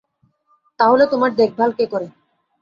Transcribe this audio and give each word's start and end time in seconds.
তাহলে 0.79 1.03
তোমার 1.07 1.31
দেখভাল 1.35 1.69
কে 1.73 1.85
করে? 1.93 2.07